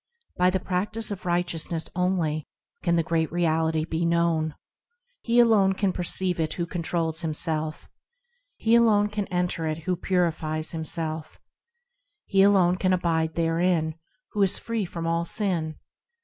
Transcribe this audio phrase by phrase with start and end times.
[0.35, 2.47] By the practice of righteousness only
[2.81, 4.55] can the Great Reality be known;
[5.21, 7.87] He alone can perceive it who controls himself;
[8.57, 11.39] He alone can enter it who purifies himself;
[12.25, 13.93] He alone can abide therein
[14.31, 15.75] who is free from all sin.